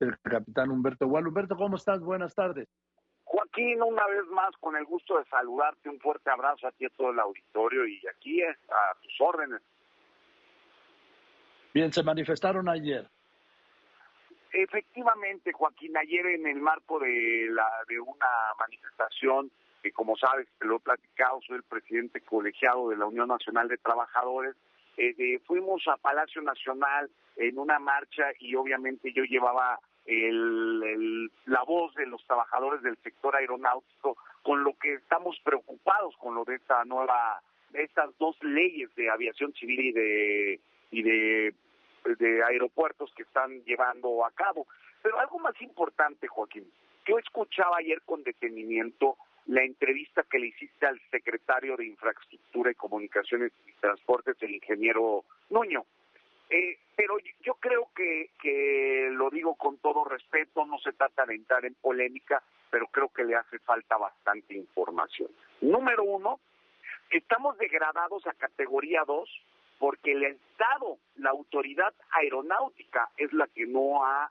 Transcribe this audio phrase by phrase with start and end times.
[0.00, 1.26] el capitán Humberto Gual.
[1.26, 2.00] Humberto, ¿cómo estás?
[2.00, 2.68] Buenas tardes.
[3.24, 6.90] Joaquín, una vez más, con el gusto de saludarte, un fuerte abrazo a ti a
[6.90, 8.54] todo el auditorio y aquí a
[9.02, 9.60] tus órdenes.
[11.74, 13.06] Bien, se manifestaron ayer.
[14.52, 18.26] Efectivamente, Joaquín, ayer en el marco de, la, de una
[18.58, 19.50] manifestación
[19.82, 23.68] que, como sabes, te lo he platicado, soy el presidente colegiado de la Unión Nacional
[23.68, 24.56] de Trabajadores,
[24.96, 31.94] eh, fuimos a Palacio Nacional en una marcha y obviamente yo llevaba el, la voz
[31.94, 36.84] de los trabajadores del sector aeronáutico con lo que estamos preocupados con lo de esta
[36.84, 37.40] nueva,
[37.70, 41.54] de estas dos leyes de aviación civil y de, y de,
[42.18, 44.66] de aeropuertos que están llevando a cabo.
[45.02, 46.64] Pero algo más importante, Joaquín,
[47.06, 52.74] yo escuchaba ayer con detenimiento la entrevista que le hiciste al secretario de Infraestructura y
[52.74, 55.84] Comunicaciones y Transportes, el ingeniero Nuño.
[56.50, 61.34] Eh, pero yo creo que, que lo digo con todo respeto, no se trata de
[61.34, 65.30] entrar en polémica, pero creo que le hace falta bastante información.
[65.60, 66.40] Número uno,
[67.10, 69.28] estamos degradados a categoría 2
[69.78, 74.30] porque el Estado, la autoridad aeronáutica, es la que no ha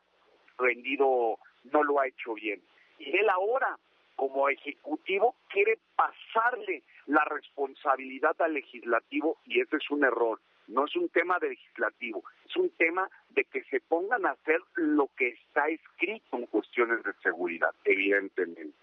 [0.58, 1.38] rendido,
[1.72, 2.61] no lo ha hecho bien.
[2.98, 3.78] Y él ahora
[4.16, 10.39] como ejecutivo quiere pasarle la responsabilidad al legislativo y ese es un error.
[10.67, 14.59] No es un tema de legislativo, es un tema de que se pongan a hacer
[14.75, 18.75] lo que está escrito en cuestiones de seguridad, evidentemente.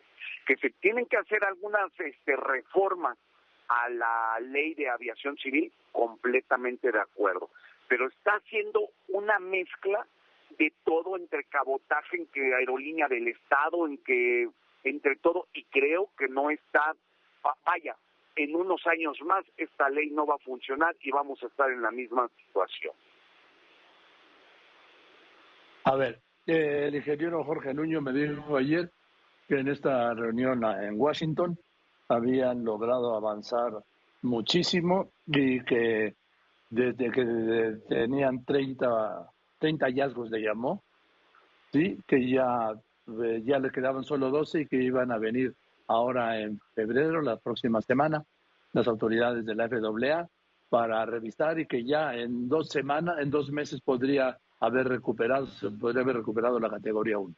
[0.46, 3.18] Que se tienen que hacer algunas este, reformas
[3.68, 7.50] a la ley de aviación civil, completamente de acuerdo.
[7.88, 10.06] Pero está haciendo una mezcla
[10.58, 14.48] de todo entre cabotaje, en que aerolínea del Estado, en que
[14.84, 16.94] entre todo y creo que no está,
[17.64, 17.96] vaya,
[18.36, 21.82] en unos años más esta ley no va a funcionar y vamos a estar en
[21.82, 22.94] la misma situación.
[25.84, 28.90] A ver, eh, el ingeniero Jorge Nuño me dijo ayer
[29.48, 31.58] que en esta reunión en Washington
[32.08, 33.72] habían logrado avanzar
[34.22, 36.14] muchísimo y que
[36.70, 40.82] desde que tenían 30, 30 hallazgos de llamó,
[41.72, 42.72] sí, que ya
[43.08, 45.54] eh, ya le quedaban solo 12 y que iban a venir
[45.86, 48.24] ahora en febrero, la próxima semana,
[48.72, 50.28] las autoridades de la FAA
[50.68, 55.46] para revisar y que ya en dos semanas, en dos meses podría haber recuperado,
[55.78, 57.34] podría haber recuperado la categoría 1.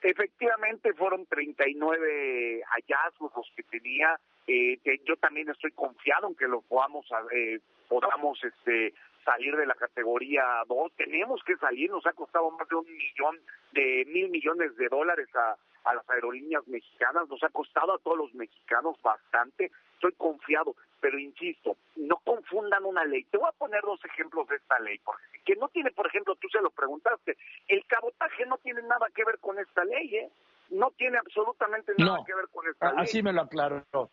[0.00, 4.18] Efectivamente fueron 39 hallazgos los que tenía.
[4.46, 7.04] Eh, yo también estoy confiado en que lo podamos
[7.34, 7.58] eh,
[7.88, 8.94] podamos este
[9.28, 13.36] salir de la categoría 2, tenemos que salir, nos ha costado más de un millón,
[13.72, 18.16] de mil millones de dólares a, a las aerolíneas mexicanas, nos ha costado a todos
[18.16, 23.24] los mexicanos bastante, estoy confiado, pero insisto, no confundan una ley.
[23.24, 26.34] Te voy a poner dos ejemplos de esta ley, porque, que no tiene, por ejemplo,
[26.36, 27.36] tú se lo preguntaste,
[27.68, 30.30] el cabotaje no tiene nada que ver con esta ley, ¿eh?
[30.70, 33.02] No tiene absolutamente nada que ver con esta ley.
[33.02, 34.10] Así me lo aclaró.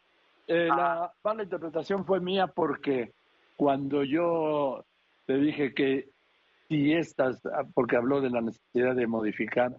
[0.48, 1.14] Eh, La ah.
[1.24, 3.12] mala interpretación fue mía porque
[3.56, 4.86] cuando yo
[5.28, 6.10] le dije que
[6.68, 9.72] si estas, ah, porque habló de la necesidad de modificar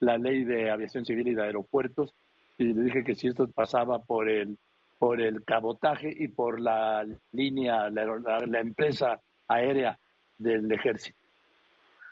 [0.00, 2.14] la ley de aviación civil y de aeropuertos,
[2.58, 4.58] y le dije que si esto pasaba por el
[4.98, 9.98] por el cabotaje y por la línea, la, empresa aérea
[10.38, 11.18] del ejército.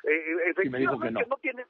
[0.04, 1.20] Eh, efectivamente, no.
[1.26, 1.64] no tiene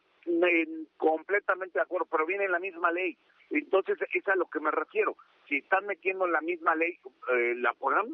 [0.97, 3.17] completamente de acuerdo, pero viene en la misma ley.
[3.51, 5.17] Entonces, es a lo que me refiero.
[5.49, 6.99] Si están metiendo en la misma ley,
[7.34, 8.09] eh, la podrán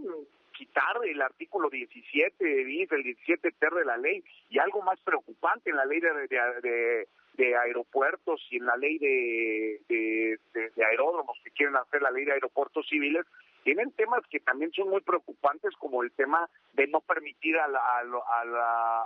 [0.58, 5.76] quitar el artículo 17 el 17 ter de la ley y algo más preocupante en
[5.76, 12.02] la ley de, de, aeropuertos y en la ley de, de, aeródromos que quieren hacer
[12.02, 13.24] la ley de aeropuertos civiles
[13.62, 17.78] tienen temas que también son muy preocupantes como el tema de no permitir a la,
[17.78, 18.18] a la,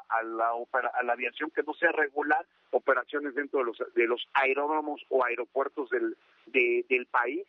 [0.08, 4.26] a la, a la aviación que no sea regular operaciones dentro de los, de los
[4.34, 7.46] aeródromos o aeropuertos del, del país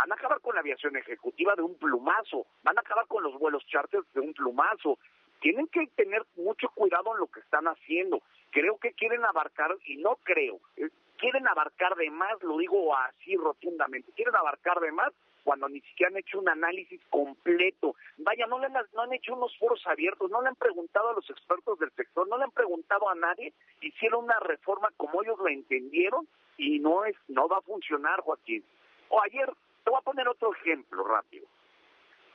[0.00, 3.38] van a acabar con la aviación ejecutiva de un plumazo, van a acabar con los
[3.38, 4.98] vuelos charters de un plumazo.
[5.40, 8.22] Tienen que tener mucho cuidado en lo que están haciendo.
[8.50, 10.88] Creo que quieren abarcar, y no creo, eh,
[11.18, 15.12] quieren abarcar de más, lo digo así rotundamente, quieren abarcar de más
[15.44, 17.94] cuando ni siquiera han hecho un análisis completo.
[18.16, 21.14] Vaya, no, le han, no han hecho unos foros abiertos, no le han preguntado a
[21.14, 23.52] los expertos del sector, no le han preguntado a nadie,
[23.82, 26.26] hicieron una reforma como ellos la entendieron
[26.56, 28.64] y no es no va a funcionar, Joaquín.
[29.10, 29.50] O ayer
[29.90, 31.46] te voy a poner otro ejemplo rápido.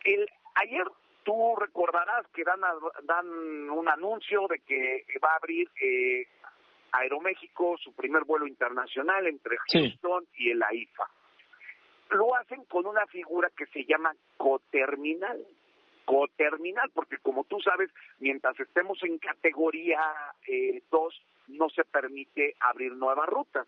[0.03, 0.85] El, ayer
[1.23, 2.59] tú recordarás que dan,
[3.03, 6.27] dan un anuncio de que va a abrir eh,
[6.91, 11.09] Aeroméxico su primer vuelo internacional entre Houston y el AIFA.
[12.09, 15.45] Lo hacen con una figura que se llama coterminal.
[16.03, 19.99] Coterminal, porque como tú sabes, mientras estemos en categoría
[20.91, 23.65] 2, eh, no se permite abrir nuevas rutas.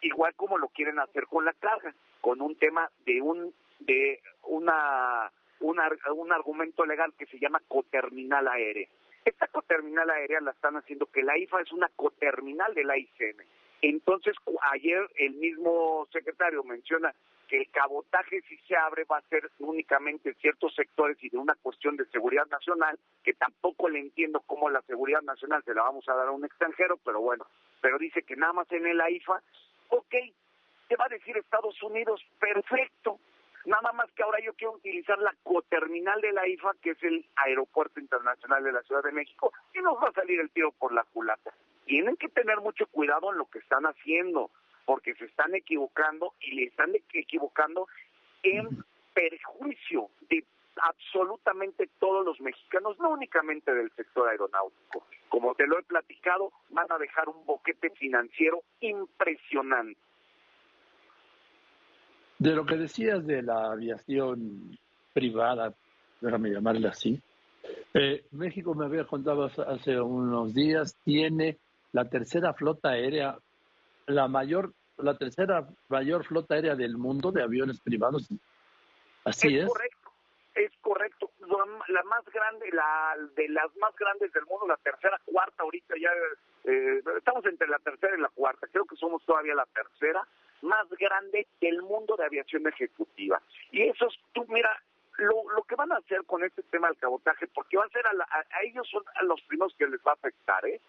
[0.00, 5.30] Igual como lo quieren hacer con la carga, con un tema de un de una,
[5.60, 8.88] un argumento legal que se llama coterminal aérea.
[9.24, 13.42] Esta coterminal aérea la están haciendo que la IFA es una coterminal de la ICM.
[13.82, 14.34] Entonces,
[14.72, 17.14] ayer el mismo secretario menciona
[17.48, 21.38] que el cabotaje si se abre va a ser únicamente en ciertos sectores y de
[21.38, 25.82] una cuestión de seguridad nacional, que tampoco le entiendo cómo la seguridad nacional se la
[25.82, 27.46] vamos a dar a un extranjero, pero bueno,
[27.80, 29.42] pero dice que nada más en el AIFA,
[29.88, 30.14] ok,
[30.88, 33.18] te va a decir Estados Unidos, perfecto,
[33.64, 37.26] nada más que ahora yo quiero utilizar la coterminal de la IFA, que es el
[37.36, 40.92] Aeropuerto Internacional de la Ciudad de México, y nos va a salir el tiro por
[40.92, 41.52] la culata.
[41.84, 44.50] Tienen que tener mucho cuidado en lo que están haciendo
[44.84, 47.86] porque se están equivocando y le están equivocando
[48.42, 50.44] en perjuicio de
[50.82, 55.04] absolutamente todos los mexicanos, no únicamente del sector aeronáutico.
[55.28, 60.00] Como te lo he platicado, van a dejar un boquete financiero impresionante.
[62.38, 64.78] De lo que decías de la aviación
[65.12, 65.74] privada,
[66.20, 67.20] déjame llamarle así,
[67.94, 71.58] eh, México me había contado hace unos días, tiene
[71.92, 73.38] la tercera flota aérea,
[74.06, 78.28] la mayor la tercera mayor flota aérea del mundo de aviones privados.
[79.24, 79.64] Así es.
[79.64, 79.97] Es correcto,
[80.58, 81.30] es correcto.
[81.88, 86.10] La más grande, la de las más grandes del mundo, la tercera, cuarta, ahorita ya
[86.64, 88.66] eh, estamos entre la tercera y la cuarta.
[88.70, 90.26] Creo que somos todavía la tercera
[90.62, 93.40] más grande del mundo de aviación ejecutiva.
[93.70, 94.70] Y eso tú mira,
[95.18, 98.06] lo, lo que van a hacer con este tema del cabotaje, porque va a ser
[98.06, 100.80] a, a ellos son a los primeros que les va a afectar, ¿eh?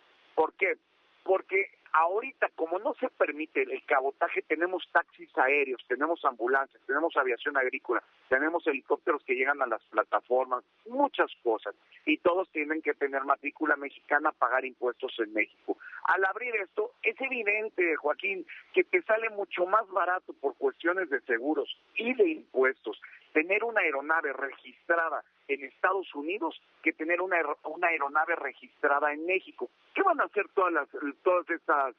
[2.19, 8.03] Ahorita, como no se permite el cabotaje, tenemos taxis aéreos, tenemos ambulancias, tenemos aviación agrícola,
[8.27, 11.73] tenemos helicópteros que llegan a las plataformas, muchas cosas.
[12.05, 15.77] Y todos tienen que tener matrícula mexicana, pagar impuestos en México.
[16.13, 21.21] Al abrir esto, es evidente, Joaquín, que te sale mucho más barato por cuestiones de
[21.21, 22.99] seguros y de impuestos
[23.31, 29.69] tener una aeronave registrada en Estados Unidos que tener una, una aeronave registrada en México.
[29.93, 30.89] ¿Qué van a hacer todas las
[31.23, 31.95] todas estas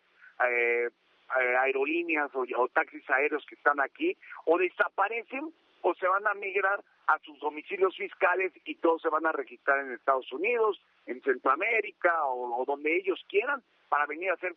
[0.49, 0.89] eh,
[1.41, 4.17] eh, aerolíneas o, taxis aéreos que están aquí?
[4.47, 5.53] O desaparecen
[5.83, 9.81] o se van a migrar a sus domicilios fiscales y todos se van a registrar
[9.81, 14.55] en Estados Unidos, en Centroamérica o, donde ellos quieran para venir a hacer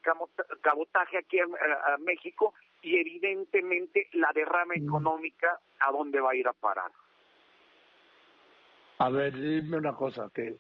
[0.62, 2.54] cabotaje aquí a México
[2.84, 4.86] y evidentemente la derrama mm.
[4.86, 6.92] económica a dónde va a ir a parar.
[9.00, 10.56] A ver, dime una cosa, que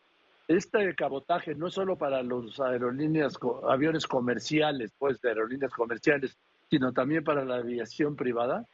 [0.48, 3.38] este cabotaje no es solo para los aerolíneas,
[3.68, 6.38] aviones comerciales, pues de aerolíneas comerciales,
[6.70, 8.66] sino también para la aviación privada.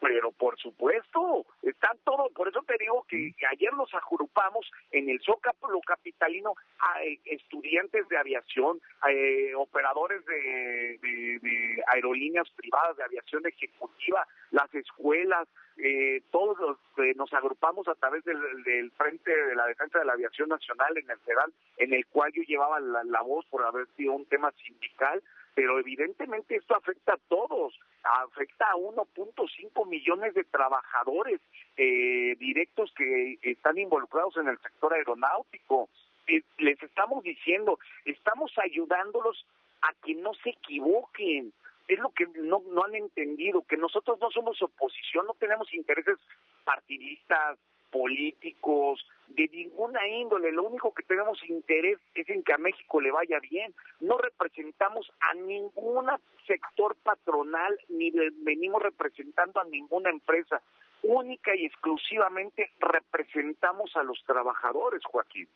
[0.00, 5.18] Pero por supuesto, están todos, por eso te digo que, ayer nos agrupamos en el
[5.20, 14.26] Zócalo Capitalino a eh, estudiantes de aviación, eh, operadores de, aerolíneas privadas, de aviación ejecutiva,
[14.50, 16.78] las escuelas, eh, todos los,
[17.16, 21.18] nos agrupamos a través del, Frente de la Defensa de la Aviación Nacional en el
[21.18, 25.22] federal, en el cual yo llevaba la voz por haber sido un tema sindical,
[25.54, 31.40] pero evidentemente esto afecta a todos, afecta a 1.5 millones de trabajadores
[31.76, 35.88] eh, directos que están involucrados en el sector aeronáutico.
[36.26, 39.46] Eh, les estamos diciendo, estamos ayudándolos
[39.82, 41.52] a que no se equivoquen.
[41.88, 46.18] Es lo que no, no han entendido, que nosotros no somos oposición, no tenemos intereses
[46.64, 47.58] partidistas,
[47.94, 50.50] políticos, de ninguna índole.
[50.50, 53.72] Lo único que tenemos interés es en que a México le vaya bien.
[54.00, 56.06] No representamos a ningún
[56.46, 58.10] sector patronal ni
[58.42, 60.60] venimos representando a ninguna empresa.
[61.02, 65.48] Única y exclusivamente representamos a los trabajadores, Joaquín.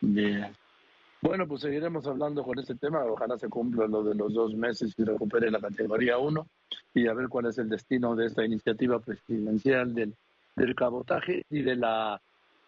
[0.00, 0.56] Bien.
[1.22, 3.04] Bueno, pues seguiremos hablando con este tema.
[3.04, 6.46] Ojalá se cumpla lo de los dos meses y recupere la categoría 1
[6.94, 10.14] y a ver cuál es el destino de esta iniciativa presidencial del
[10.56, 12.20] del cabotaje y de la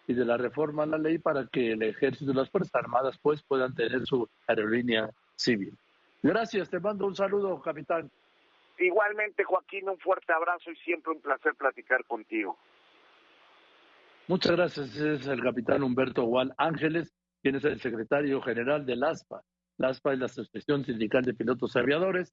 [0.07, 3.19] y de la reforma a la ley para que el ejército y las fuerzas armadas
[3.23, 5.75] pues puedan tener su aerolínea civil.
[6.23, 8.11] Gracias, te mando un saludo, capitán.
[8.79, 12.59] Igualmente, Joaquín, un fuerte abrazo y siempre un placer platicar contigo.
[14.29, 14.97] Muchas gracias.
[14.97, 19.43] Es el capitán Humberto Juan Ángeles, quien es el secretario general del ASPA.
[19.77, 22.33] La ASPA es la Asociación Sindical de Pilotos Aviadores